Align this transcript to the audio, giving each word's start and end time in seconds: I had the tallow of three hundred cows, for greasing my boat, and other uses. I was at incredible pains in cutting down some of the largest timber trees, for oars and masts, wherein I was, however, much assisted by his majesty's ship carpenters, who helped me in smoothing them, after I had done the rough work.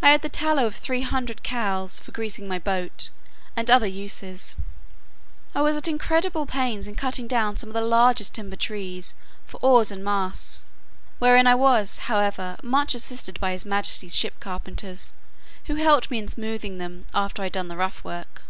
I 0.00 0.10
had 0.12 0.22
the 0.22 0.28
tallow 0.28 0.66
of 0.66 0.76
three 0.76 1.00
hundred 1.00 1.42
cows, 1.42 1.98
for 1.98 2.12
greasing 2.12 2.46
my 2.46 2.60
boat, 2.60 3.10
and 3.56 3.68
other 3.68 3.88
uses. 3.88 4.54
I 5.52 5.62
was 5.62 5.76
at 5.76 5.88
incredible 5.88 6.46
pains 6.46 6.86
in 6.86 6.94
cutting 6.94 7.26
down 7.26 7.56
some 7.56 7.68
of 7.70 7.74
the 7.74 7.80
largest 7.80 8.34
timber 8.34 8.54
trees, 8.54 9.16
for 9.44 9.56
oars 9.58 9.90
and 9.90 10.04
masts, 10.04 10.66
wherein 11.18 11.48
I 11.48 11.56
was, 11.56 11.98
however, 12.06 12.56
much 12.62 12.94
assisted 12.94 13.40
by 13.40 13.50
his 13.50 13.66
majesty's 13.66 14.14
ship 14.14 14.38
carpenters, 14.38 15.12
who 15.64 15.74
helped 15.74 16.08
me 16.08 16.18
in 16.20 16.28
smoothing 16.28 16.78
them, 16.78 17.06
after 17.12 17.42
I 17.42 17.46
had 17.46 17.52
done 17.54 17.66
the 17.66 17.76
rough 17.76 18.04
work. 18.04 18.42